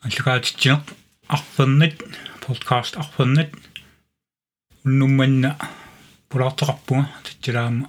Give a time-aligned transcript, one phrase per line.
[0.00, 0.82] аллугаатитсинеқ
[1.28, 1.94] арфернат
[2.40, 3.50] подкаст арфернат
[4.84, 5.50] уннумманна
[6.30, 7.86] пулаартеқарпуга татсилаама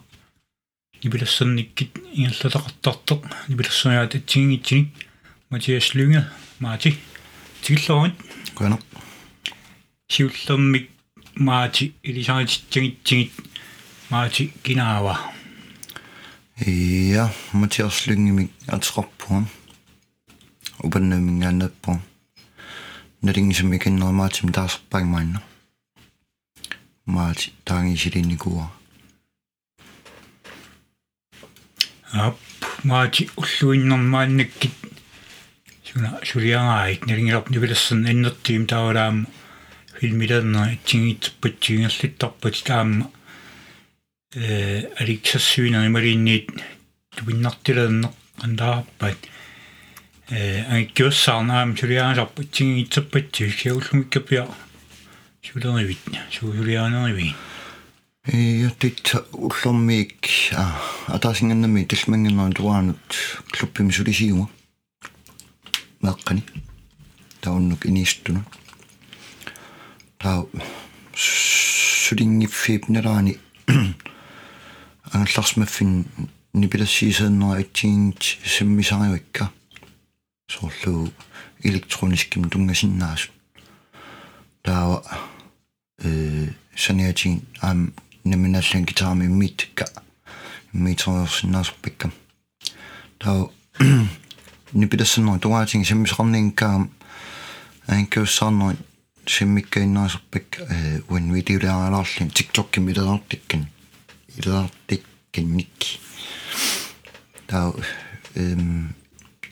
[1.03, 4.89] нибилассерниккит ингерлатеқартартоқ нибилассериаат атсигингитсиник
[5.49, 6.21] матиас лүнге
[6.59, 6.97] маати
[7.61, 8.15] тигиллерумит
[8.55, 8.77] куана
[10.11, 10.89] сиуллермик
[11.35, 13.31] маати илисаатитсигитсигит
[14.09, 15.15] маати кинаава
[16.59, 19.47] ja матиас лүнгимик атеқарпуга
[20.83, 22.01] упаннамингааннаппу
[23.21, 25.41] налингисами киннермаатим таасерпаагмаанна
[27.05, 28.67] маати таангисилинникуа
[32.13, 32.37] ап
[32.83, 34.75] маати уллуиннэрмааннаккит
[35.85, 39.27] суна сулиангаит налингилап нивилассан эннертиим таавалаама
[39.99, 43.11] филмилернера итсигиитсеппатсигингерлиттарпат таама
[44.33, 46.47] э аликсассуинери малиинниит
[47.15, 48.13] тупиннартилернеқ
[48.45, 49.19] андаарпат
[50.31, 54.47] э ангиуссаарнаам сулиаанасарпа итсигиитсеппатсиг сиуллумиккапиа
[55.43, 55.99] сулернивит
[56.31, 57.35] суулиаанериви
[58.31, 60.29] иаттит уллэрмиик
[61.07, 63.03] атаасингannami талмангиннерун туаанут
[63.51, 64.47] клуппим сулисиума
[66.01, 66.43] меэккани
[67.41, 68.45] тауннук иниистуну
[70.17, 70.45] таа
[71.13, 73.37] сулингиффиип налаани
[75.11, 76.05] ангалларсмаффин
[76.53, 79.51] нипилассиисааннера атсигингит саммисаривакка
[80.50, 81.10] соорлуу
[81.62, 83.32] электрониским тунгасиннаасут
[84.62, 85.02] таава
[85.98, 87.92] э саниатин ам
[88.24, 89.86] наминаллан гитарами миттка
[90.72, 92.12] митрерсиннаасерпаккам
[93.18, 93.50] таа
[94.72, 96.90] нипилассаннера тугаатин саммисақарнингкаам
[97.86, 98.76] анкуссаарнера
[99.26, 103.66] симмиккаиннаасерпак э уан видеолаалаарлин тиктокки милерартиккан
[104.36, 106.00] илаартикканник
[107.46, 107.72] таа
[108.34, 108.94] эм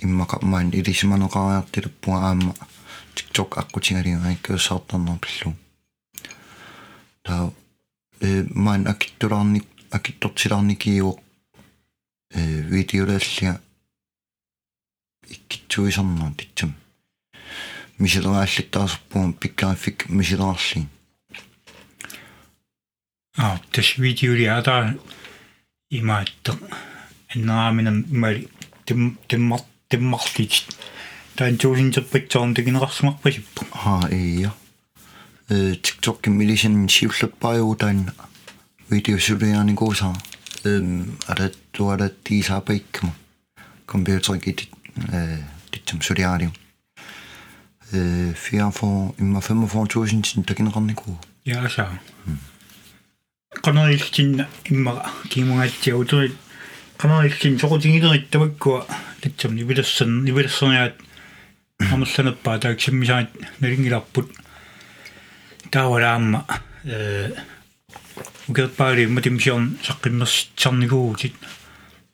[0.04, 2.54] иммақармаан илисиманеқариартилуппуга аама
[3.14, 5.54] тикток аққутингалига анкуссаартарнер пиллу
[7.22, 7.52] таа
[8.20, 9.66] э маан акиттулаарник
[9.96, 11.18] акиттортилаарникиуоқ
[12.38, 12.40] э
[12.72, 13.60] видеолааллига
[15.34, 16.74] иккитсуисарнаа титсам
[17.98, 20.88] мисилерааллиттаарсерпуун пиккарафик мисилерарлин
[23.36, 24.98] а тэш видеоли ада
[25.90, 26.52] имаатте
[27.34, 28.48] эннааминам имали
[28.84, 30.66] тим тиммар тиммарлит
[31.36, 34.52] таан туусинтерпатсоорн тагинеқарсумарпасиппу аа ия
[35.48, 38.14] э тикток милисин сиуллаппаажуу таанна
[38.90, 40.14] видеосулиааникууsaa
[40.64, 43.12] эм ара туара тисаапаиккама
[43.86, 44.68] компьютеркит
[45.12, 45.38] э
[45.70, 46.52] титсам сулиаариу
[47.92, 51.88] э 44 имма 45000 тин тагинеқарникуу яаса
[53.62, 56.32] канаилтин имма кимунгаатсиутери
[56.96, 58.86] канаилтин сокутингилериттаваккуа
[59.21, 60.95] татсам нивилассан нивилассерниаат
[61.93, 64.27] амерланаппаа тааксиммисаат налингиларпут
[65.71, 66.45] таавалаама
[66.83, 67.31] э
[68.49, 71.35] угерпаали матимсиорн саққиммерситсарникуугутит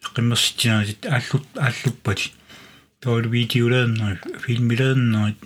[0.04, 2.32] саққиммерситсинаатит ааллут ааллуппати
[3.00, 5.40] тоол видеолааннер филмилааннерит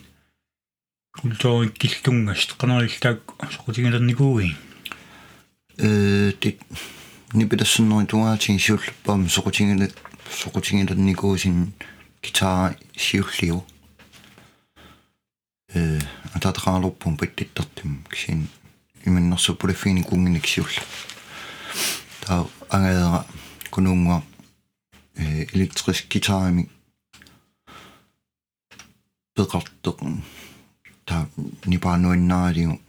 [1.22, 3.22] культуурик киллунгас канаилтаак
[3.53, 4.56] сокутингилерникууи
[5.78, 6.59] э тит
[7.34, 9.92] нипилассаннери тугаатин сиуллаппаама сокутингиле
[10.31, 11.72] сокутингилерникуусин
[12.22, 13.65] гитара сиуллиу
[15.75, 16.00] э
[16.34, 18.49] ататаqaarlorpum паттиттартим кисин
[19.06, 20.82] иманнэрсуппулаффини кунгиник сиулла
[22.21, 23.27] таа ангаера
[23.71, 24.22] кунунгуа
[25.16, 26.69] э электрис гитарами
[29.37, 29.99] пеқартеқ
[31.05, 31.28] таа
[31.66, 32.81] нипаануиннаариу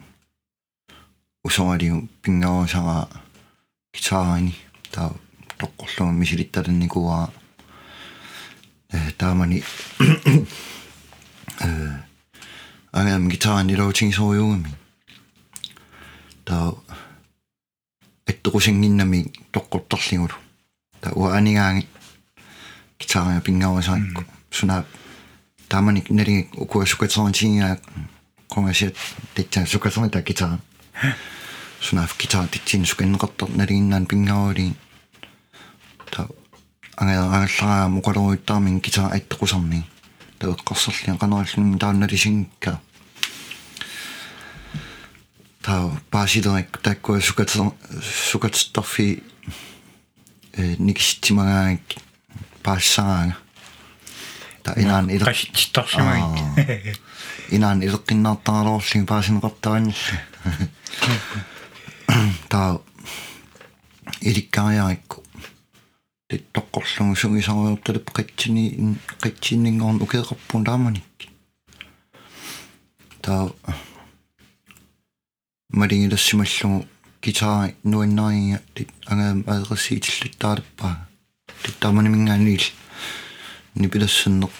[1.43, 3.07] усоариу пингавасара
[3.93, 4.55] гитарани
[4.91, 5.11] таа
[5.60, 7.31] тоққорлума мисилитталанникуаа
[8.93, 9.62] э таамани
[11.60, 11.93] э
[12.93, 14.71] агаам гитарани лоутинг союугами
[16.44, 16.75] таа
[18.26, 19.21] эттэрусингиннами
[19.53, 20.37] тоққортарлигулу
[21.00, 21.87] таа уанигаанги
[22.98, 24.84] гитараа пингавасаакку суна
[25.69, 27.78] таамани нэринг укуасукатсоонтингаа
[28.48, 28.97] конгасиат
[29.34, 30.59] титсаа сукасоонта гитара
[31.80, 34.74] сунаф гитара титсин суканнеқартор налигиннаан пингавали
[36.11, 36.28] та
[36.97, 39.84] ангааллараа мукалоруиттаармин гитара аттеқусарни
[40.40, 42.79] та эққарсерлиа канараллуми таанналисингка
[45.61, 47.72] та паасилерик таккуа сукатсер
[48.31, 49.23] сукатсторфи
[50.53, 51.81] э никистимагаак
[52.63, 53.35] паассараага
[54.63, 56.97] та инан илер qasittittarsimaik
[57.49, 60.19] инан илеққиннаартаралоорлин паасинеқартараннилла
[62.49, 62.79] таа
[64.22, 65.18] иликкариарикку
[66.29, 71.29] титтоққорлугу сугисаруйорталуп қитсини қитсиннингорн укеэқарпун тааманик
[73.22, 73.53] таа
[75.69, 76.87] малингилассималлугу
[77.22, 81.07] гитара нуаннарига тит агаам аерсиитиллуттаалаппаа
[81.63, 82.66] титтааманимингаанниил
[83.75, 84.57] нипилассаннеқ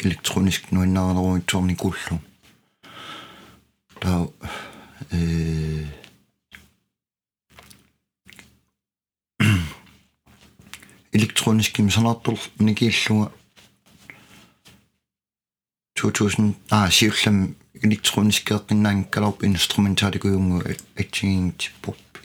[0.00, 2.20] электрониск нуаннаарнеруутсорни куллу
[4.00, 4.28] таа
[5.10, 5.86] э
[11.12, 13.32] электрониским санаартул никииллуга
[15.94, 20.62] 2000 а сиуллам электронискеэққиннаан калорп инструменталикуюнгу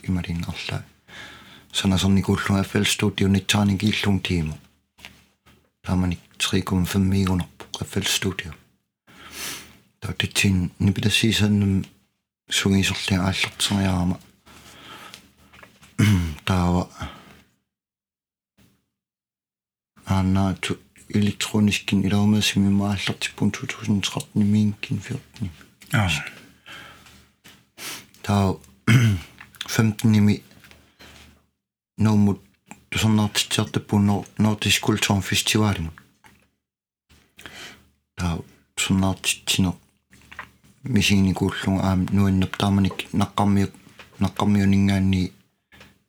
[0.00, 0.84] поп ималингарлаа
[1.72, 4.58] санасерникууллунга FL Studio ниттааникииллун тиму
[5.82, 8.54] тааманик 3,5 мигунерпо FL Studio
[10.00, 11.84] таатитсин нипилассиисааннум
[12.50, 14.20] сугисерлиа ааллертериарама
[16.44, 16.88] таава
[20.04, 20.78] аннаату
[21.08, 25.50] электронискин илаумаасими мааллертиппун 2013 минкин 14
[25.92, 26.10] аа
[28.22, 28.56] таа
[29.70, 30.42] 15 ними
[31.98, 32.40] номут
[32.90, 35.90] тусарнаартитсиартаппун Nordisk Kulturen Festivalin
[38.16, 38.38] таа
[38.74, 39.74] тусарнаартитсинер
[40.82, 43.72] мисигникууллунга аам нуаннап тааманик наққармиук
[44.24, 45.32] наққармиунингаанни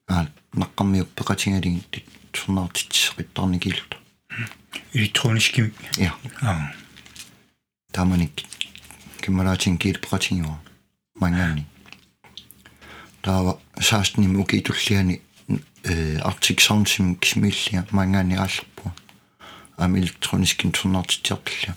[0.07, 1.83] аа наққармиук пеқатингалин
[2.31, 3.97] тусарнаартитсеқиттарникилут
[4.93, 6.73] электронискими я аа
[7.91, 8.31] тааманик
[9.21, 10.59] киммалаатин киил пеқатингуа
[11.15, 11.65] мангаани
[13.22, 15.22] таава саастним укитуллиани
[15.84, 18.92] э артик саундсим кисмиллиа мангаани ааллерпу
[19.76, 21.76] ам электронискин турнаартитсиарталла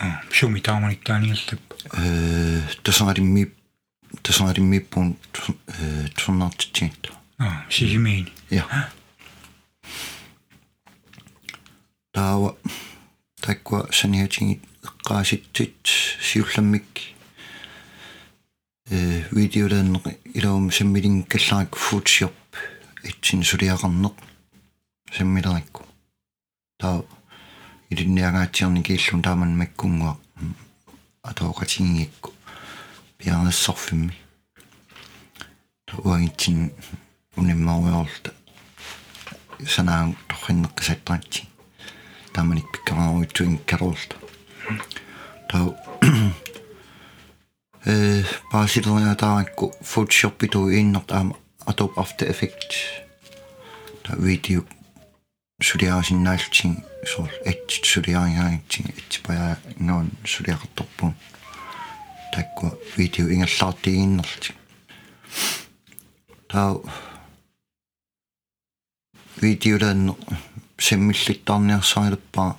[0.00, 3.52] аа шуми тааманик таанигаллап э тасааримми
[4.22, 5.16] тасаариммиппун
[5.66, 8.90] э турнаартитсигитта аа сигимиини я
[12.12, 12.56] таава
[13.40, 15.86] таква саниатингит эққааситтит
[16.20, 16.86] сиулламмик
[18.90, 20.04] э видеолааннеқ
[20.34, 22.34] илаум саммилин каллаак футшоп
[23.04, 24.14] итсин сулиақарнеқ
[25.16, 25.86] саммилерикку
[26.80, 27.04] таа
[27.90, 30.16] илинниагаатсиарни кииллун тааман маккунгуа
[31.22, 32.32] атоокатингикку
[33.18, 34.14] пианассорфимми
[35.86, 36.72] туагитсин
[37.36, 38.30] униммауиорлта
[39.66, 41.42] санаан торриннеққисаттаатси
[42.34, 44.16] тааманик пиккарааруитсуин кароолта
[45.48, 45.74] таа
[47.84, 51.36] э паасилериатааракку фотошоппиту ииннерт аама
[51.66, 52.76] Adobe After Effects.
[54.02, 54.62] Та видео
[55.62, 61.14] сулиаасиннаалтин соор эт сулиаагаатин этпая нон сулиақарторпун
[62.32, 64.54] такку видео ингерлаартигиннерти
[66.48, 66.80] таа
[69.42, 70.14] видеолаанне
[70.78, 72.56] семмиллиттаарниарсаарилеппаа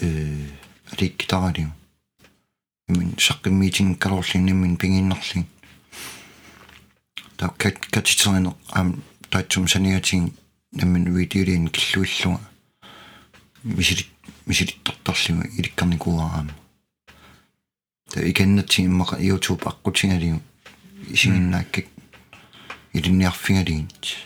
[0.00, 0.48] э
[0.92, 1.70] аликкитаралиу
[2.92, 5.46] имин саққиммиитин калорлиннимин пигиннерлин
[7.36, 10.32] таа кат катитеринер ам таатсум саниатин
[10.72, 12.40] наммин видеолин киллуиллуга
[13.62, 14.04] мисили
[14.46, 16.54] мисилиттартарлима иликкарникууараама
[18.12, 20.40] та икеннатсин иммака YouTube аққутингалиу
[21.08, 21.86] исигиннааккак
[22.92, 24.16] илинниарфингалигит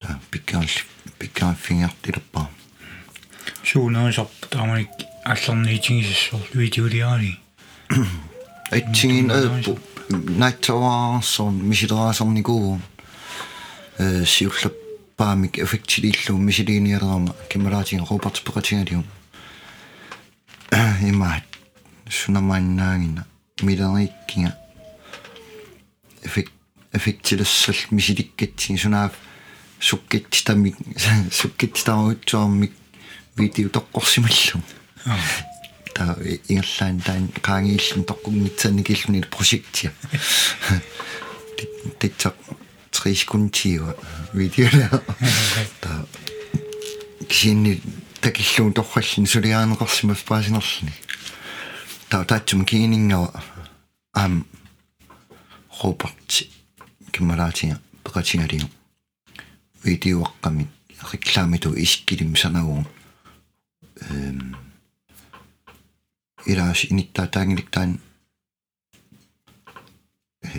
[0.00, 0.82] та пиккаарли
[1.18, 2.48] пиккаарфингартилерпаа
[3.64, 7.38] суунерисарп тааманик аллерниитигисассор видеолиаани
[8.70, 12.80] атсигин ааппу найтсаваарсон мисилераасарникуу
[13.98, 19.04] э сиуллаппаамик эффектилиллуу мисилиниалерама кималаатин роберт пекатингалиум
[21.02, 21.44] имаат
[22.08, 23.26] сунамааннаагина
[23.62, 24.56] милериккинга
[26.22, 26.52] эффект
[26.92, 29.12] эффектилассал мисиликкатсин сунаав
[29.78, 30.76] суккиттамик
[31.30, 32.72] суккиттамаутсуармик
[33.36, 34.79] видео тоққорсималлу аа
[35.94, 36.16] та
[36.48, 39.90] ингерлаан таан qaangiillun toqqungitsanikilluni projektia
[42.00, 42.36] титсақ
[42.92, 43.94] 3 секундтиуа
[44.34, 45.02] видеола
[45.80, 46.06] та
[47.28, 47.80] кисинни
[48.20, 50.92] такиллуун торраллин сулиаанеқарсимас паасинерлни
[52.08, 53.42] та таатсум киинингава
[54.12, 54.46] аам
[55.82, 56.44] роберт
[57.12, 58.68] киммалаатига пеқатингалиу
[59.84, 60.68] видеоаққамик
[61.12, 62.86] рекламиту искилим санагуун
[64.10, 64.56] эм
[66.46, 68.00] инитта таангиликтаан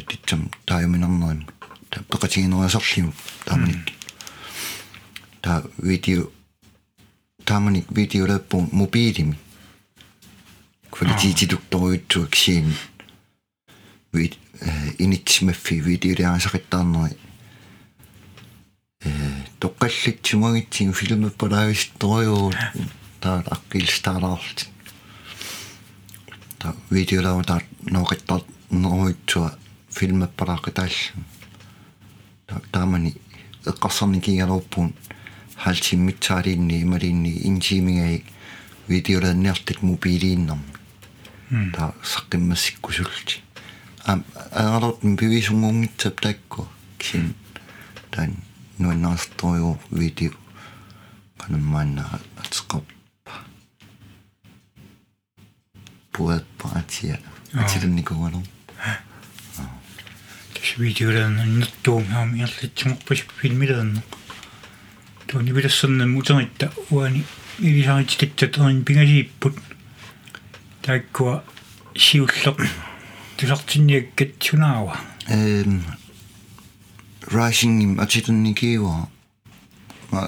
[0.07, 1.47] титсам тааминарнерим
[1.89, 3.13] та пеқатигинериасерлиму
[3.45, 3.91] тааманик
[5.41, 6.29] та видео
[7.45, 9.37] тааманик видеолаппун мобилими
[10.91, 12.73] квалититилукторуйутсуаксиин
[14.13, 14.37] вид
[14.99, 17.17] инитсимаффи видеолиарасақиттаарнери
[19.03, 19.09] э
[19.59, 22.53] тоққаллитсумагитсин филмеппалаагисториу
[23.19, 24.59] таа аққилстаалаарт
[26.61, 27.55] та видеолаа та
[27.95, 29.57] ноқиттар неруитсуа
[29.97, 31.13] филмеппалаақитаалла
[32.47, 33.15] та таамани
[33.65, 34.93] эққарсарникигалууппун
[35.63, 38.23] халтиммитсаалиинни ималиинни интимигаи
[38.87, 43.41] видеолаанниартик мобилииннэрми та саққиммассиккусулти
[44.05, 44.19] а
[44.51, 47.33] аалорт пивисунгунгитсап таакку кисин
[48.11, 48.35] тан
[48.77, 50.31] нуаннаасториу видео.
[51.37, 52.19] Канаммаанна
[56.12, 57.20] пуат паатия
[57.52, 58.42] атилунникугалу
[60.54, 64.02] тэс видеолаан нэртуум хаами ярлитсумерпас филмилаанно
[65.26, 67.24] туни вилассернам мутеритта уани
[67.58, 69.56] илисарититтат ерин пигалииппут
[70.82, 71.42] тааккуа
[71.94, 72.58] сиуллеқ
[73.36, 74.96] тусартинниаккат сунаава
[75.28, 75.82] эм
[77.26, 79.08] rising атилунникиуа
[80.10, 80.20] ма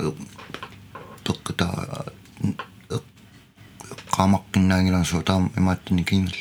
[1.25, 2.12] тоқта
[4.23, 6.39] qaamaqqinnaagilarsuu taam imaattanikiingall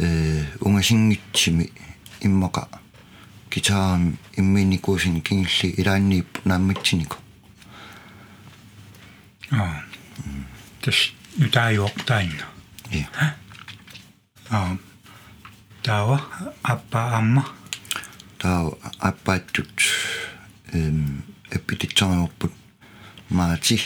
[0.00, 1.66] э унгасингитсими
[2.20, 2.68] иммака
[3.50, 7.16] гитаарами имминикуусин кингилли илаанниип нааммитсинико
[9.50, 9.84] аа
[10.82, 12.46] тэс нутааюоқ таинна
[12.90, 13.06] я
[14.50, 14.78] аа
[15.82, 16.18] таава
[16.62, 17.44] аппа амма
[18.38, 19.76] таа аппааттут
[20.72, 22.52] эм эпититсариорпут
[23.28, 23.80] маати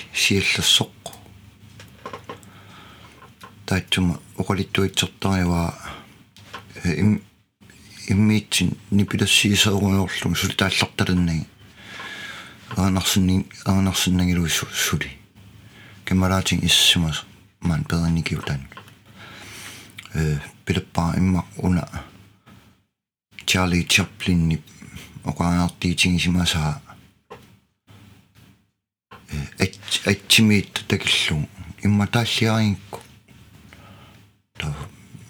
[3.71, 5.75] сиаллассоқ таатсума оқалиттуитсертариваа
[6.85, 7.23] им
[8.09, 11.47] иммиитсин нипилассиисаоруйорлум сули таалларталаннаги
[12.77, 15.11] аанарсинни аанарсиннагилуиссу сули
[16.05, 17.25] кемараатин иссимас
[17.61, 18.69] маан педаникиутан
[20.15, 21.89] э пилаппаа имма уна
[23.47, 24.61] Charlie Chaplin
[25.25, 26.81] оқаартиитингисимасаа
[29.29, 29.67] э
[30.05, 31.49] атчимиит такиллу
[31.83, 33.01] имма тааллиаринкку
[34.62, 34.74] та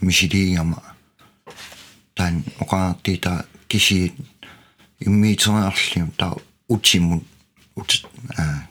[0.01, 0.83] мисилиигама
[2.15, 4.13] тан оқаартиита киси
[4.99, 6.35] иммиитернерлим та
[6.67, 7.23] утимун
[7.75, 8.05] ут
[8.37, 8.67] а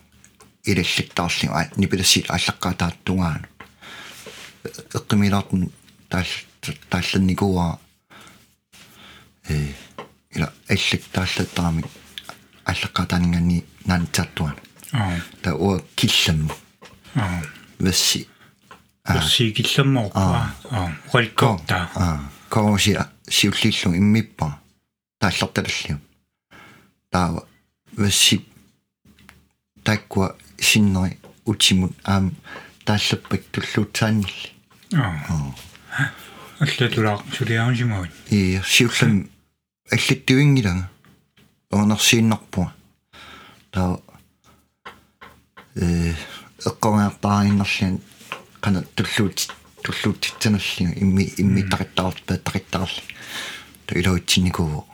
[0.64, 3.48] илаллиттаарлим а нипилассит аллаққатааттунгаана
[4.96, 5.72] эққимилаартун
[6.08, 6.26] таал
[6.90, 7.78] таалланникуа
[9.48, 9.72] э
[10.34, 11.86] ила аллиттааллаттарамик
[12.64, 14.60] аллаққатаанингани наантааттуана
[14.92, 16.52] аа та уа килламму
[17.14, 17.42] аа
[17.78, 18.28] васси
[19.16, 20.20] ерси килламморпа
[20.70, 20.92] аа.
[21.06, 22.98] Оқаликкорта а кооши
[23.28, 24.58] сиуллиллу иммиппа
[25.18, 25.98] таалларталаллиу
[27.10, 27.44] таава
[27.96, 28.46] васси
[29.84, 32.36] таккуа синнери утимут аам
[32.84, 34.52] тааллаппак туллуутсааннилли
[34.94, 35.54] аа.
[36.60, 39.30] Аллатулаа сулиаансимавит и сиуллам
[39.90, 40.90] аллаттуингилага
[41.70, 42.72] оонерсииннарпуа
[43.70, 44.00] таава
[45.74, 46.14] э
[46.66, 48.00] эққориартаариннерлиан
[48.60, 49.48] туллуут
[49.82, 53.02] туллуутитсаналлига имми имми тақиттаарпа тақиттаарли
[53.86, 54.86] та илоитсинникуу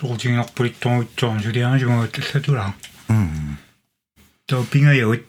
[0.00, 2.74] суултингерпулиттунгуитсуарн сулиаансимавит аллатулаа
[3.08, 3.58] м
[4.46, 5.24] тоо пингаяут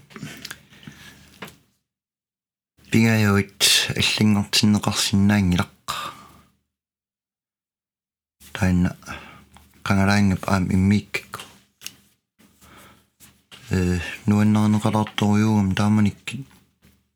[2.91, 3.63] пингаяуит
[3.95, 5.97] аллингортиннеқарсинаангилаққа
[8.51, 8.97] таина
[9.83, 11.39] канараангап аам иммииккку
[13.70, 16.44] э нуаннернеқалаарторюугам тааманикки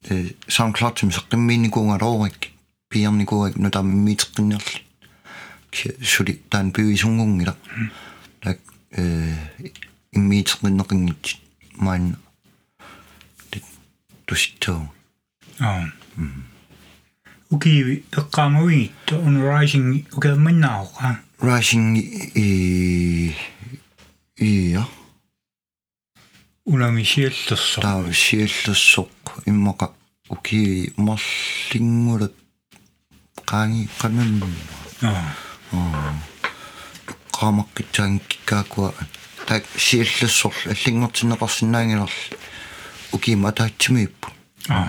[0.09, 2.51] э SoundCloud-тим сеққиммиинникуунгалоорик
[2.89, 4.83] пиарникууак нутаам иммиитеққиннерли
[6.03, 7.57] сули таан пивисунгунгила
[8.41, 8.59] так
[8.91, 9.35] э
[10.13, 11.39] иммиитеққиннеқингит
[11.77, 12.17] маан
[14.27, 14.93] туситтоо
[15.59, 15.85] аа
[17.51, 21.97] укиви эққаамавигит on rising укааманнааоqa Rising
[22.35, 23.35] и
[24.37, 25.04] иа унами
[27.13, 29.11] сиаллерсо таа сиаллассоқ
[29.51, 29.87] иммақа
[30.29, 32.35] уки марлингулат
[33.51, 34.33] qaangi qanun
[35.03, 35.35] аа
[37.37, 38.89] qaamaqkitsaang kikkaakua
[39.47, 42.19] таак сиаллассорл аллингортинеқарсинаангилерл
[43.13, 44.29] уки матаатсимииппу
[44.69, 44.89] аа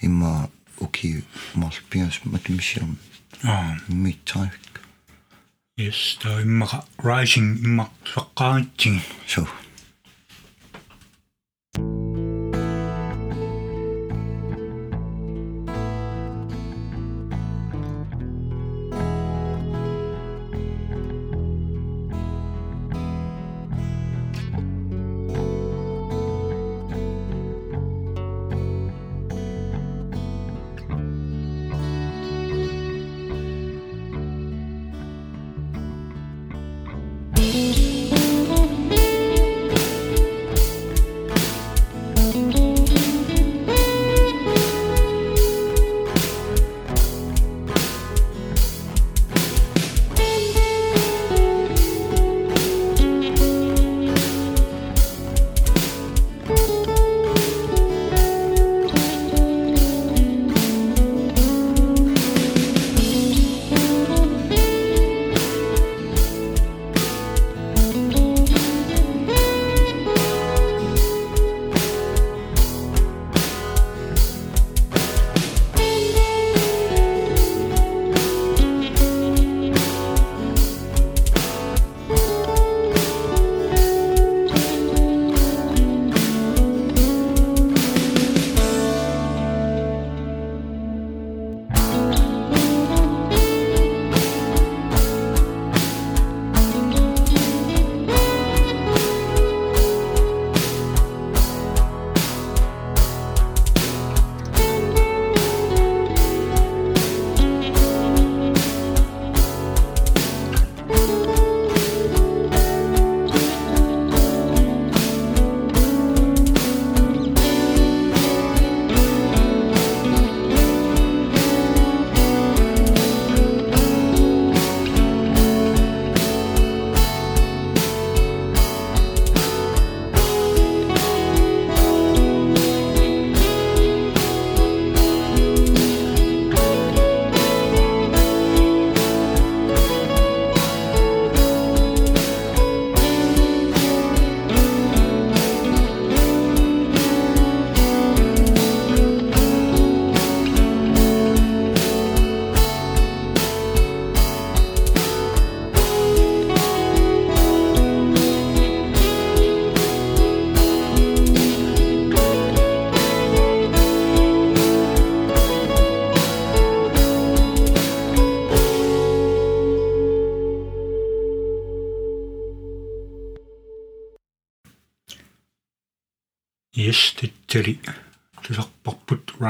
[0.00, 0.48] имма
[0.80, 2.98] уки марлпиас матимисиам
[3.42, 4.68] аа митсаик
[5.78, 6.78] yes таа иммаqa
[7.08, 9.02] rising иммақ сеққаатсиги
[9.32, 9.42] so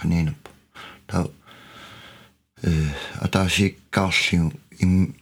[0.00, 0.48] qaniinup.
[1.06, 1.26] Ta
[2.64, 2.92] øh
[3.24, 5.14] ataasiikkaarligu im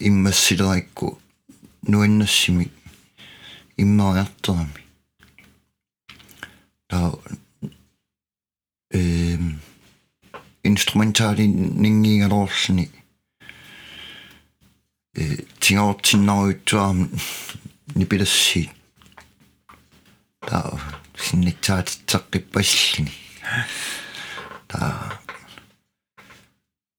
[0.00, 1.18] иммассилерикку
[1.82, 2.70] нуаннассими
[3.76, 4.82] иммариартерами
[6.88, 7.12] та
[8.90, 9.60] эм
[10.62, 11.46] инструментали
[11.82, 12.90] нингигалоорлни
[15.14, 17.10] э тингаортиннаруйттуарам
[17.94, 18.70] нипилассиит
[20.40, 20.58] та
[21.24, 23.12] синнитсаатитсаққиппассини
[24.67, 25.19] та.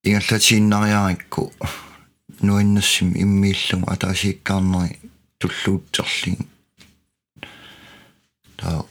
[0.05, 1.53] Ингаллатииннариарикку
[2.41, 4.99] нуаннассим иммииллугу атаасииккаарнери
[5.39, 6.39] туллуутсерлин
[8.57, 8.83] та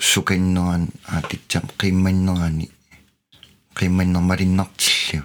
[0.00, 2.70] суканнеран аатитсам қимманнерани
[3.78, 5.24] қимманнермалиннартиллу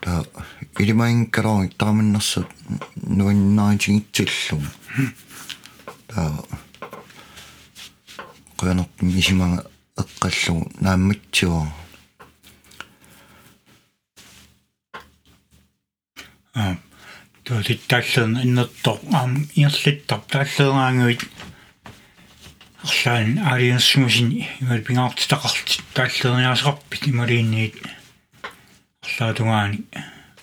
[0.00, 0.24] та
[0.78, 2.48] илимаинкалори тааманнерсут
[2.96, 4.62] нуаннаатигитсуллу
[6.06, 6.20] та
[8.58, 9.60] qoyanartum isimanga
[10.02, 11.62] eqqallugu naammatsuа
[16.54, 16.64] а
[17.44, 21.22] туутиттааллерн иннерто аам иерлиттар тааллераангуит
[22.88, 27.74] арлаан алиерсумусини имал пингаартитақарти тааллерниасеқарпит ималиинниит
[29.06, 29.84] арлаатунгаани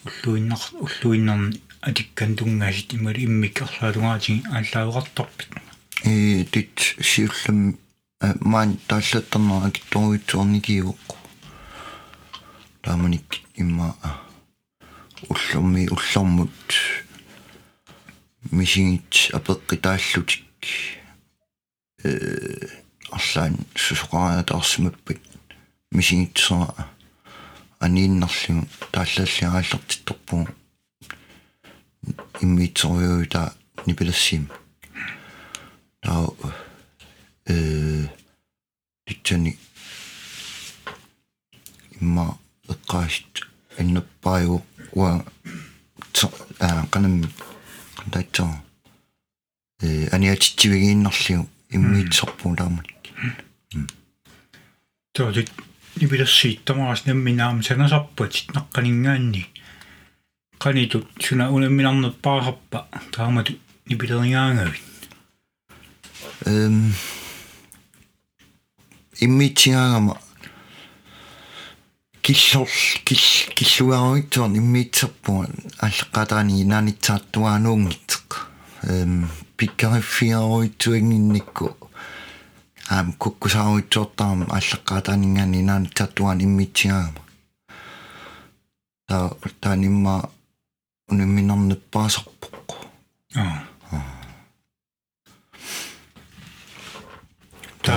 [0.07, 5.51] уллуиннар уллуиннерни атиккан тунгасит имали иммик арлаатунгаатиги ааллаавеқартарпит
[6.05, 7.77] и dit сиуллам
[8.41, 11.15] маан тааллаттарнера акитторуитсуорникиуоққу
[12.81, 13.95] тааманик имма
[15.29, 16.51] уллумми уллормут
[18.51, 20.43] мисигит апеққитааллутик
[22.03, 22.67] э
[23.11, 25.21] арлаан сусоқариатаарсимаппат
[25.91, 26.67] мисигитсера
[27.79, 30.47] анииннарлигу тааллааллиарааллартитторпугу
[32.41, 33.53] иммиитсориуита
[33.85, 34.49] нипилассим
[36.01, 36.29] таа
[37.47, 38.07] э
[39.05, 39.57] титсани
[42.01, 43.45] имма эққаасит
[43.79, 45.25] аннаппаиу уа
[46.59, 47.15] аа qanam
[47.97, 48.51] qantaitsoo
[49.81, 51.43] э аниатитсивигииннарлиу
[51.75, 52.87] иммиитсорпуулаамат
[55.13, 55.51] тоолит
[55.99, 59.43] нибилэрсииттамарас намминаам санасарпат наққанингаанни
[60.59, 62.79] qanitut suna unamminarnerpaarappa
[63.15, 63.53] taamatu
[63.87, 64.83] nipilerigaangavit
[66.51, 66.77] эм
[69.20, 70.18] иммитингама
[72.22, 72.68] киллор
[73.04, 73.18] кил
[73.56, 75.48] киллуаруитсуарни иммитсерпуга
[75.86, 78.28] аллеққатаани инаанитсааттуаануунгитсеқ
[78.82, 81.66] эм пиккариффиаруитсуингинникку
[82.88, 87.20] аам куккусааруитсуортарама аллеққатаанингани инаанитсааттуаан иммитсингама
[89.08, 89.16] та
[89.60, 90.14] таанимма
[91.10, 92.74] унамминарнеппаасарпоққу
[93.34, 93.70] аа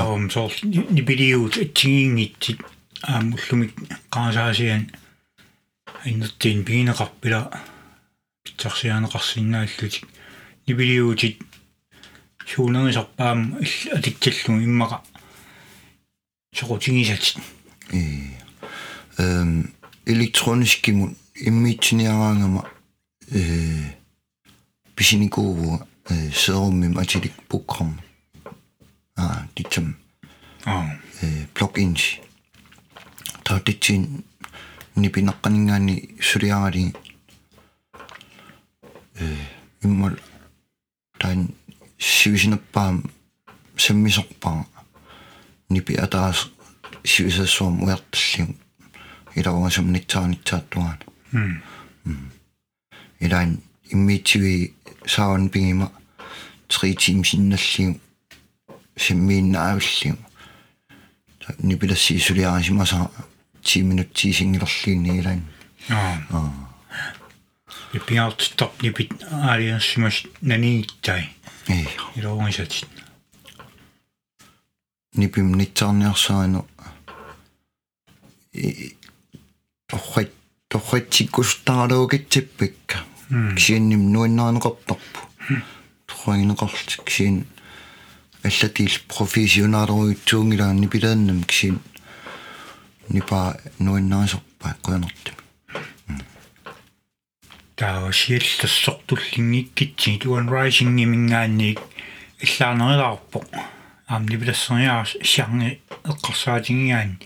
[0.09, 2.61] таам соор нипилиут атсигингитсит
[3.03, 3.73] аамуллумик
[4.11, 4.91] qaasаасиан
[6.05, 7.53] иннертин пигинеқарпила
[8.45, 10.09] питсарсианеқарсиннааллутик
[10.67, 11.43] нипилиутит
[12.47, 13.59] суунерисарпаам
[13.97, 15.03] атикталлу иммаqa
[16.57, 17.37] соқутигисатит
[17.93, 17.99] э
[19.19, 19.75] эм
[20.07, 22.65] электронискимут иммитсиниараангама
[23.31, 23.93] э
[24.97, 26.89] писиникуу э серумми
[29.19, 29.83] 啊，你怎
[30.63, 30.97] 啊？
[31.21, 32.21] 呃，block in 去，
[33.43, 34.23] 他的钱，
[34.95, 36.93] 你比那个人家你数量啊的，
[39.15, 39.47] 呃，
[39.81, 40.09] 你莫，
[41.19, 41.49] 但
[41.99, 43.03] 休息那班，
[43.77, 44.65] 什么上班？
[45.67, 46.33] 你比阿达
[47.03, 48.55] 休息说莫要得行，
[49.35, 50.97] 伊拉讲什么你查你查断？
[51.31, 51.61] 嗯
[52.05, 52.31] 嗯，
[53.19, 53.43] 伊拉
[53.89, 54.41] 因为就
[55.07, 55.91] 少人兵嘛，
[56.69, 57.99] 最近新的行。
[58.99, 60.17] Симмииннаавиллиу
[61.59, 63.11] нипиласси сулиарасимаса
[63.63, 65.43] 10 минутти сингилерлиинни илаан
[65.89, 66.53] аа.
[67.93, 71.31] Ипиаутстоп нипит аалиассимас нанииттай
[71.69, 71.85] э
[72.17, 72.89] илоongисатит
[75.15, 76.67] нипим нитсаарниарсаану
[78.53, 78.97] и
[79.87, 80.33] торхат
[80.69, 83.05] торхатсиккустаалуугитсиппикка
[83.57, 85.21] кисианним нуиннаанеқартарпу
[86.07, 87.47] торхагинеқарлик кисиан
[88.45, 91.81] аллатил профессионаалеруйутсуунгилаанни пилааннам кисиан
[93.09, 95.35] нипа нуиннаасерпаа қуянартим
[97.77, 101.81] таа сиаллассортуллингиккитси туан rising нимингаанник
[102.41, 103.45] иллаарнерилаарпо
[104.07, 107.19] аамни билассериаас сиарни эққарсаатингиаан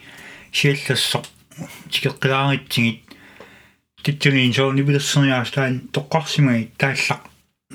[0.53, 1.25] сиаллассор
[1.93, 3.01] тикеққилааритсигит
[4.03, 7.23] титсуниин соорни билассериаас таан тоққарсимаги тааллақ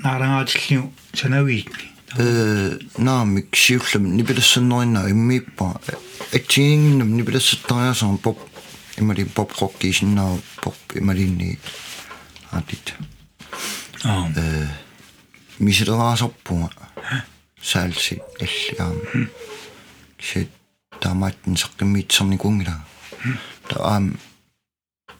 [0.04, 5.81] наарангаатиллиу санавиит э наамик сиуллам нипилассаннеринна иммииппа
[6.31, 8.39] атсигингиннам нипилассаттариасаа поп
[8.97, 11.59] имали поп роккисиннаа поп ималинни
[12.51, 12.93] атит
[14.03, 14.67] аа э
[15.59, 16.69] мисилераасарпуга
[17.61, 18.97] саалси аллигаам
[20.19, 20.49] сит
[20.99, 22.85] таматтен саққиммиитсерникунгила
[23.69, 24.17] таам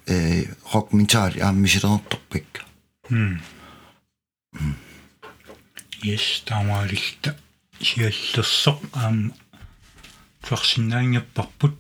[0.06, 2.66] э рок ментали аам мисилерторпик
[3.10, 3.42] м
[6.03, 7.37] yes таамаалилта
[7.81, 9.33] сиаллерсоқ аам
[10.45, 11.75] туарсинаангаппарпут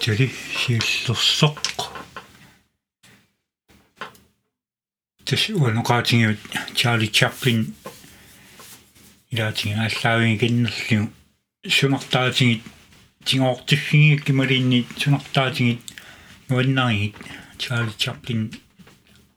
[0.00, 0.26] тэри
[0.60, 1.58] сииллерсоқ
[5.26, 6.40] тэс уануqaатингиут
[6.74, 7.74] Чарли Чаплин.
[9.30, 11.10] Илаатинги аллаавин кеннерлу
[11.66, 12.62] сунартаатингит
[13.24, 15.80] тингоортиффигик кималинни сунартаатингит
[16.48, 17.16] нуаннаагит
[17.58, 18.52] Чарли Чаплин.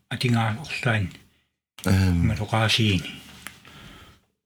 [0.08, 1.10] Атингаалерлаан
[1.84, 2.26] эм.
[2.28, 3.22] Малоqaасиини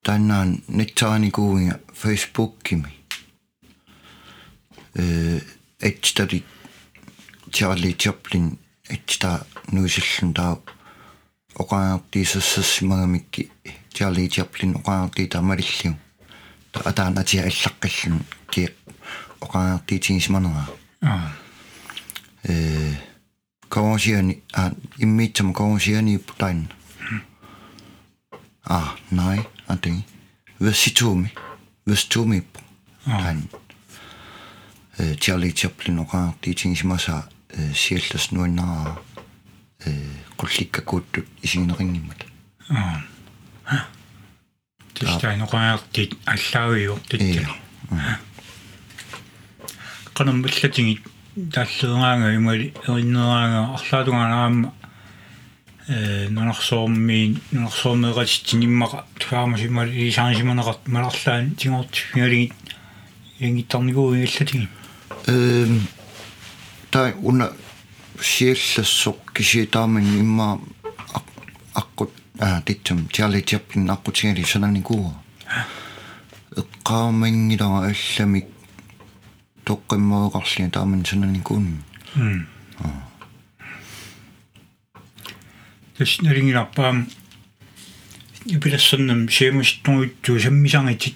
[0.07, 2.93] таннаан нэтсааникуунга фейсбуккими
[4.95, 5.41] э
[5.81, 6.45] эчтари
[7.51, 8.59] Чарли Чаплин
[8.89, 10.59] эчта нуисиллун таа
[11.55, 13.51] оқаартиисассассимагамикки
[13.93, 15.97] Чарли Чаплин оқаартии тамалиллиу
[16.73, 18.75] атаанати аллаққиллун ки
[19.41, 20.69] оқаартиитигисманера
[21.03, 21.33] аа
[22.45, 22.95] э
[23.69, 26.69] коонсиани а иммитсам коонсиани путайн.
[28.65, 30.05] А най антинги
[30.61, 31.35] веситуми
[31.87, 32.43] вестуми
[33.05, 33.49] тань
[34.99, 38.99] э Чаплин оқаартиитигисмаса э сиаллас нуаннаа
[39.85, 39.93] э
[40.39, 42.27] qullikkakkuuttut isigineringimmat
[42.71, 43.03] аа
[44.95, 47.47] тэстай ноqaartit аллаавиур таттали
[50.15, 51.01] qanam аллатиги
[51.53, 54.73] таллераага имали эриннераага арлаатунганаама
[55.89, 62.55] э нанарсоормиин нанарсоормеэратит ниммаqa туаамасимали исаанисиманеқарт маларлаан тингортиффигалигит
[63.39, 64.69] ингиттарникууи аллатиги
[65.28, 65.88] эм
[66.92, 67.52] тай уна
[68.20, 70.60] сиаллассоқ кисиитаамин имма
[71.74, 75.14] аққут аа титсам Чарли Чаплин аққутигали сананикуа
[76.56, 78.48] эққаамангилара алламик
[79.66, 81.84] тоққиммоеқарлиа тааман сананикуун
[82.16, 82.48] м
[85.98, 87.08] тэснерингиларпаам
[88.46, 91.16] ипилассернам сиамустунгуиттуу саммисангатит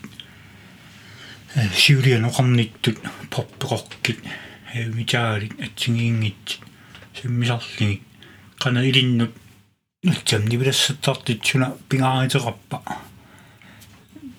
[1.54, 2.98] сиулиа ноқарниттут
[3.30, 4.18] порпеқоркит
[4.94, 6.60] митаалит атсигиингит
[7.20, 8.02] саммисарлиги
[8.58, 9.34] қана илиннут
[10.02, 12.82] нутсам нивилассаттартит суна пингааритеқарпа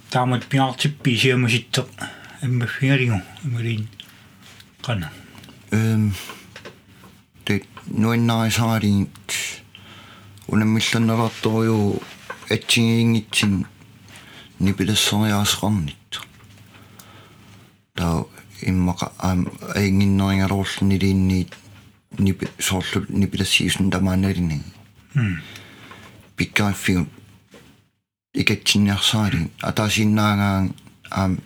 [0.09, 1.87] таамат пингаартиппи сиамуситтеқ
[2.41, 3.89] аммаффигалигу ималин
[4.81, 5.11] қана
[5.71, 6.13] эм
[7.45, 9.07] те нуиннаисаари
[10.47, 12.01] унаммилланнераатториу
[12.49, 13.65] атсигиингитсин
[14.59, 16.30] нипилассориаасеқарнит
[17.95, 18.25] таа
[18.61, 21.57] иммака аам аингиннерингалоорлунилиинниит
[22.19, 24.61] нипи соорлу нипилассиусун тамааналини
[25.15, 25.41] м
[26.35, 27.07] пиккааффигу
[28.33, 30.73] икатсинниарсаали атаасиннаагаан
[31.09, 31.39] аам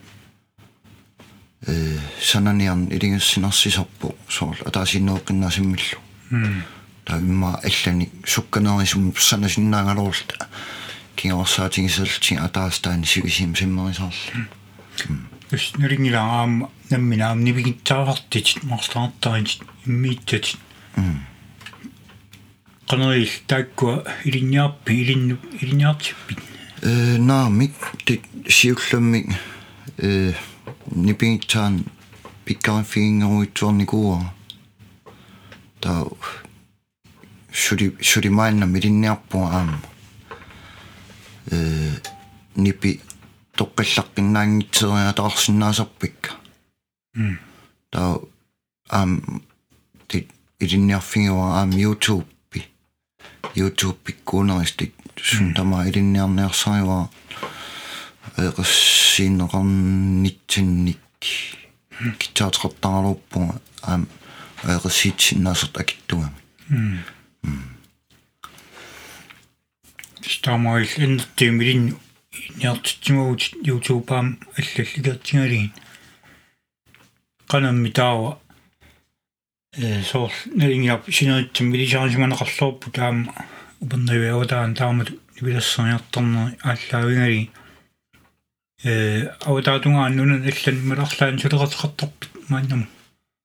[1.67, 4.61] э сананиарн илингассинарсисарпу соорл.
[4.65, 5.99] Атаасиннеэккиннаасиммиллу
[6.31, 6.63] м
[7.05, 10.47] таа имма аллани сукканерисум санасиннаагалоорла
[11.15, 14.47] кингорсаатигисалти атаастаани сигисим симмерисаарла
[14.97, 15.34] Jos
[15.78, 19.46] neringillä aam nämminä aam nivikin taartit maastaatain
[19.86, 20.58] immiittat.
[22.90, 26.36] Kanoi taikkua ilinjaappi ilin ilinjaappi.
[26.82, 27.72] э наамик
[28.06, 29.36] тит сиулламми
[29.98, 30.32] э
[30.90, 31.84] нипингтаан
[32.44, 34.32] пиккааффигингеруитсуарникуа
[35.80, 36.06] таа
[37.52, 39.80] шури шури майна миринниарпуа аама
[41.50, 41.90] э
[42.56, 43.00] нипи
[43.57, 46.31] тоққиллаққиннаангитсериатаарсинаасарпикка
[47.15, 47.39] м
[47.89, 48.19] таа
[48.89, 49.41] аам
[50.07, 52.25] тит илинниарфигуа аам YouTube
[53.55, 57.09] YouTube пиккуунеристик сундама илинниарниарсариуа
[58.37, 60.99] эқассинеқарнитсинник
[62.19, 64.07] китаатеқартаралууппуга аам
[64.63, 66.35] эқассиитсиннаасерт акиттугами
[70.21, 71.97] Стамаил энтим илин
[72.55, 75.73] нертитсимагут YouTube-аам аллаллигертингалигин.
[77.47, 78.39] Канамми таава
[79.77, 83.33] э соор нерингиап синеритсим милисаарисманеқарлууппу таама
[83.81, 87.51] упернавиаватаан таамат нивилассариарторнери ааллаавингари
[88.83, 92.87] э аватаатунгаан нунан аллан маларлаан сулеқатеқартарпит мааннам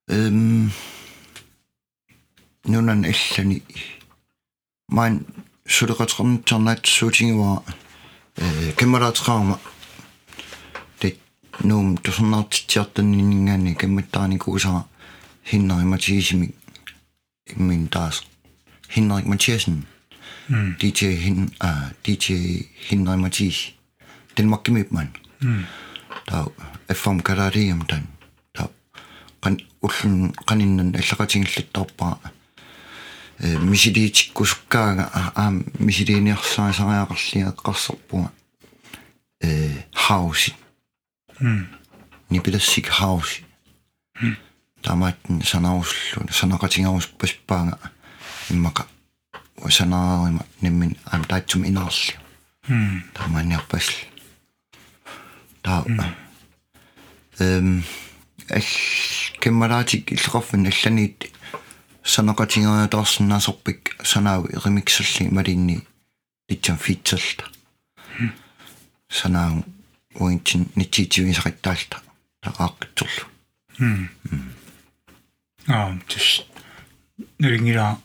[0.09, 0.71] эм
[2.65, 3.63] нунан аллани
[4.89, 5.27] маан
[5.67, 6.87] сулеқатернитсарнаат
[8.38, 9.60] суутингуа э камератеқарма
[11.00, 11.20] тит
[11.64, 14.58] nuum tusernartitsiartanninningaani kammattaaniku
[15.52, 16.50] hinner Mathiasimi
[17.56, 18.24] immin taas
[18.96, 19.84] Henrik Mathiasen
[20.50, 20.76] Mm.
[20.80, 22.26] DJ hin ah DJ
[22.90, 23.74] Henrik Mathias
[24.38, 25.10] den makkimipman
[25.42, 25.64] Mm.
[26.26, 26.46] та
[26.90, 28.04] аффам карариам тан
[28.54, 28.68] та
[29.42, 29.58] кан
[33.41, 38.31] Мисилиитиккусуккаага аа мисилиниарсаасариақарлиа эққарсарпуга
[39.41, 40.55] э хауси
[41.41, 41.65] Mm.
[42.29, 43.45] нипилассик хауси
[44.83, 47.79] тамааттин санауслу санақатингауспаспаага
[48.51, 48.87] иммака
[49.71, 52.15] санаарима nimmin ам таатсум инаарли
[52.69, 53.01] Mm.
[53.15, 53.95] таманиарпасл
[55.63, 55.85] таа
[57.39, 57.85] эм
[58.49, 58.65] эл
[59.41, 61.33] кеммараатик иллеқарфин алланиит
[62.05, 65.87] санақатингериатаарсинаасорпик санаау эримиксалли малинни
[66.49, 67.45] литсам фитсалта
[69.09, 69.65] санаау
[70.15, 72.03] уинчин нитсиитивисақиттаалта
[72.43, 73.27] тақааққитсорлу
[75.69, 76.43] Аа, тэс.
[77.39, 77.99] Нэрингира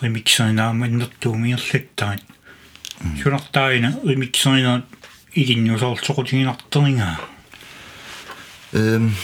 [0.00, 2.22] ремиксайнаама нэртуумиерлаттаат.
[3.22, 4.86] Сунартаина ремиксайна
[5.34, 7.20] илиннусаортоқутигинартерингаа.
[8.72, 9.14] эм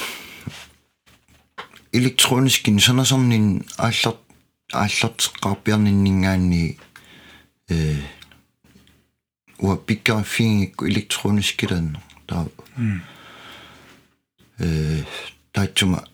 [1.93, 4.17] электронискин санасарнин ааллар
[4.73, 6.79] ааллартеққарпиарниннингаани
[7.69, 7.97] э
[9.59, 12.49] уа пиккаффингикку электронискилаанно таа
[14.59, 15.03] э
[15.53, 16.05] таачума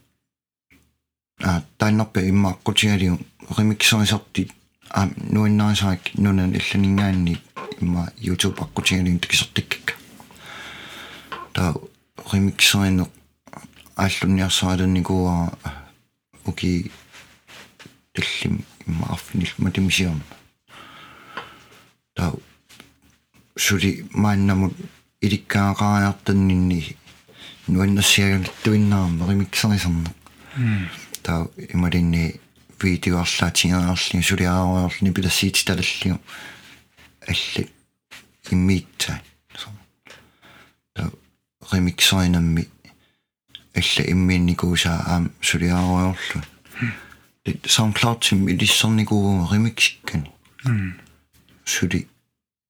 [1.41, 3.19] а тайнерпе иммааққутигалиу
[3.57, 4.51] ремиксерисарти
[4.91, 7.41] а нуиннаасаак нунан илланингаанни
[7.81, 9.95] имма youtube аққутигалиу тикисертиккакка
[11.53, 11.75] таа
[12.33, 13.11] ремиксеринеқ
[13.97, 15.53] ааллунниарсааланникуа
[16.45, 16.91] уки
[18.13, 20.23] тиллим имма афнил матимсиам
[22.15, 22.33] таа
[23.57, 24.75] сури мааннамут
[25.21, 26.97] иликкаақариартаннинни
[27.69, 30.15] нуаннассиагалиттуиннаарма ремиксерисарнеқ
[31.23, 32.41] таа ималинни
[32.81, 36.19] видеоарлаатингаарли сулиааруйорлни пилассиити талаллиу
[37.29, 37.71] алли
[38.51, 39.23] иммиитта
[40.95, 41.11] таа
[41.73, 42.69] ремиксеринамми
[43.75, 46.43] алла иммиинникуусаа аам сулиааруйорлу
[47.45, 50.31] SoundCloud-тим илиссерникууга ремиксиккани
[51.65, 52.09] сули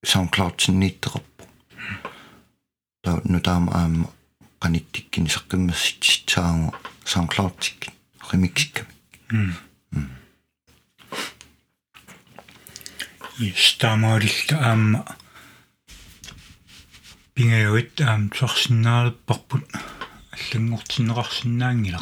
[0.04, 1.44] SoundCloud-тиннииттеқарпу
[3.02, 4.08] таа нутаама аама
[4.60, 6.74] qaниттиккини саққиммасситсаагу
[7.04, 7.92] SoundCloud-тикки
[8.32, 8.88] ремиксикками
[13.56, 15.04] Стамаарилла аама
[17.34, 18.30] пингаюит аам
[20.54, 21.98] 갱목진락 신랑이라.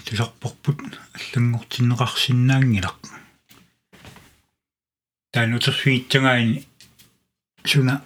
[0.00, 2.96] Тали тусарпорпут аллангортиннеқарсинаангилақ
[5.32, 6.66] таанутерфиитсагаани
[7.64, 8.02] суна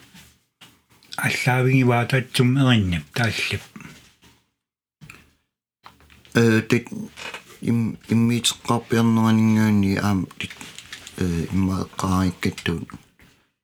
[1.16, 3.62] аллаавингиваа таатсум эриннап тааллап
[6.34, 6.88] э тит
[7.61, 10.53] им иммиитеққарпиарнеранингаани аам тит
[11.16, 12.88] э иммаэққариккаттуут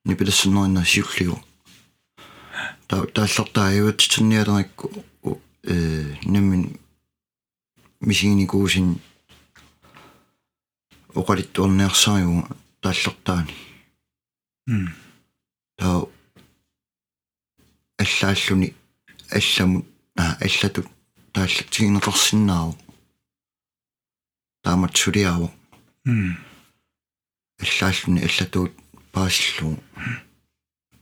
[0.05, 1.43] нипилассунеринна сиуллиу.
[2.87, 5.03] Та тааллартаа аюутсерниалерикку
[5.63, 6.80] э наммин
[8.01, 8.87] мисигиникуусин
[11.19, 12.47] оқалиттуарниарсариу
[12.81, 13.53] тааллартаани
[14.67, 14.87] м
[15.77, 16.07] таа
[18.03, 18.73] аллааллуни
[19.37, 19.85] алламут
[20.17, 20.87] аа аллатут
[21.33, 22.73] тааллатсигинеқарсинааву
[24.63, 25.47] таамат сулиааву
[26.05, 26.37] м
[27.63, 28.73] аллааллуни аллатуут
[29.13, 29.77] паассиллуу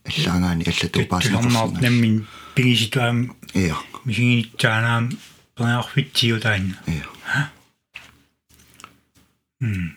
[0.08, 3.18] аллаагаани аллатуу паассинеқарсинаа наммин пигиситуаам
[3.54, 3.76] иа.
[4.04, 5.04] мисигинитсаанаам
[5.60, 7.50] пенаарфитсиу таанна иа
[9.60, 9.92] м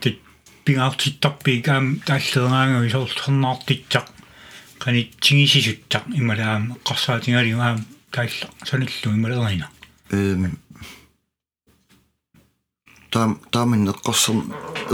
[0.00, 0.20] тит
[0.64, 4.06] пингаартиттарпигаам тааллернаангами соорторнаартитсақ
[4.84, 7.78] канитсигисисуттақ ималаам қарсаатингалигаам
[8.10, 9.70] таалла саниллу ималерина
[10.10, 10.58] эм.
[13.10, 14.36] Таам таамин эққарсер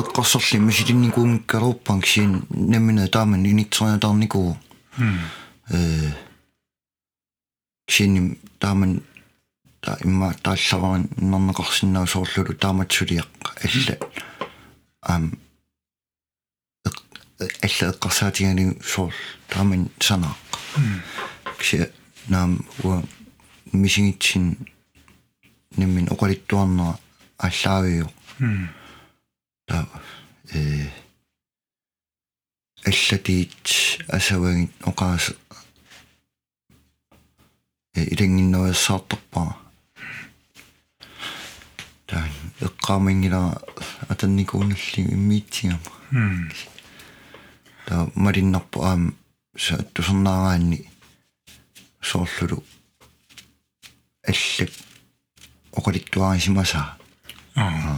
[0.00, 4.56] эққарсерли мисилинникуунгкаруппан кисин наммина таамин инитсериатарникуу
[4.98, 5.18] м
[5.70, 6.12] э.
[7.86, 9.02] Кисин таамин
[9.81, 13.31] та имма тааллаварин нернеқарсинаа соорлулу тааматсулиақ
[13.65, 13.95] алла
[15.01, 15.23] ам
[17.39, 19.13] алла эққарсаатигани соор
[19.47, 20.35] таамин санаа
[21.59, 21.89] киси
[22.27, 23.03] наам уа
[23.71, 24.57] мисигитсин
[25.77, 26.99] nimmin oqalittuarnera
[27.37, 28.07] аллаавиу
[28.39, 28.69] м
[29.67, 29.87] та
[30.53, 30.89] э
[32.85, 33.65] аллатиит
[34.07, 35.25] асавагит оqaas
[37.95, 39.60] э илангиннуассаартарпаа
[42.12, 42.28] та
[42.60, 43.56] эққаамингила
[44.12, 46.52] атанникууналли иммиитсигама м
[47.86, 49.16] та мариннарпу аам
[49.56, 50.78] са тусернаагаанни
[52.02, 52.62] соорлулу
[54.28, 54.70] аллак
[55.78, 56.86] оқалиттуарисимасаа
[57.56, 57.96] аа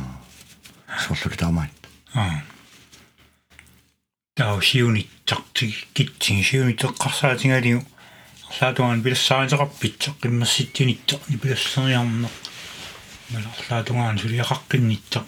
[1.02, 1.74] соорлулу таамаат.
[2.14, 2.38] Аа
[4.36, 7.82] таа сиунитсартиг китсин сиунитеққарсаатингалиу
[8.50, 12.53] арлаатуан пилассаанеқарпитсеқ қиммасситсинитсеқ нипилассериарнеқ
[13.32, 15.24] маларлаатунгаан сулиақаққиннитсеқ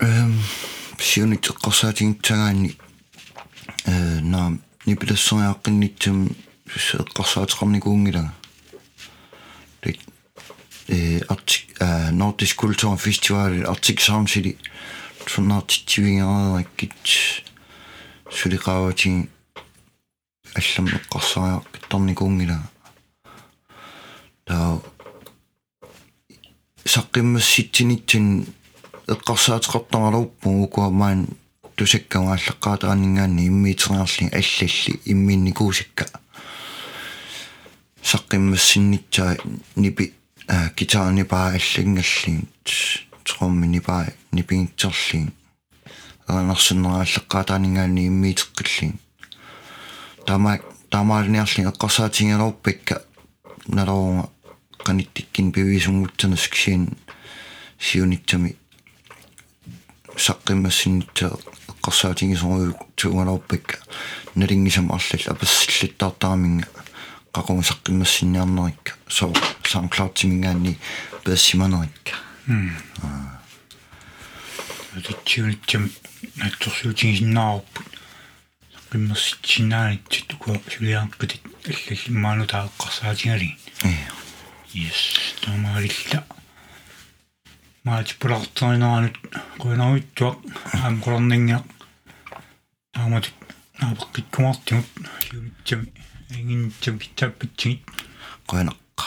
[0.00, 0.32] эм
[0.98, 2.70] сиунитеққарсаатингтагаанни
[3.86, 6.18] э на нипилассериаққиннитсам
[6.66, 8.32] эққарсаатеқарникуунгилага
[9.82, 10.00] тик
[10.88, 14.56] э артик э Nordisk Kultur Festival Arctic Sound City.
[15.26, 16.92] Туннаартитсивингерераккит
[18.30, 19.28] сулиқааватин
[20.54, 22.68] аллам эққарсариақ питторникуунгилага
[24.44, 24.80] таа
[26.84, 28.46] саққиммасситсинитсин
[29.08, 31.28] эққарсаатеқартаралууппу укуамаан
[31.76, 36.06] тусаккама аллаққаатаанингаанни иммиитернерли аллалли имминникуусакка
[38.02, 39.36] саққиммассиннитсаа
[39.76, 40.12] нипи
[40.46, 42.48] а гитаарни паа аллингаллин
[43.24, 45.32] трумми нипаа нипингитсерлин
[46.28, 48.92] аанерсиннераллаққаатаанингаанни иммиитеққиллин
[50.26, 50.58] тама
[50.90, 53.02] тамаалниарлин эққарсаатингалорпакка
[53.66, 54.28] налорунга
[54.85, 56.97] qaниттиккин пивисунгутсанас кисиин
[57.79, 58.55] сиунитсами
[60.15, 61.37] саққиммассиннитса
[61.67, 63.77] эққарсаатингисоруйу туунгалорпакка
[64.35, 66.67] налингисам арлал апассиллиттаартараминга
[67.33, 69.33] qaqunga saqqimmassinnarnerikka so
[69.71, 70.77] SoundCloud-тимингаанни
[71.23, 72.13] паассиманерикка
[75.05, 75.91] титсиунитсам
[76.35, 77.87] натсорсуутигисиннааруппут
[78.75, 83.93] саққиммерситсинааниттит ука сулиааққитит аллаллиммаану тааққарсаатингалин э
[84.76, 85.14] Yes,
[85.44, 86.22] tämä oli sitä.
[87.84, 89.18] Mä etsin pelattajana nyt,
[89.58, 91.60] kun en vittua, hän kolannin ja
[92.92, 93.20] tämä
[93.82, 95.78] naapakit kumatti, mutta siirrytse,
[96.38, 97.94] engin se pitää pitää.
[98.46, 99.04] Koenakka.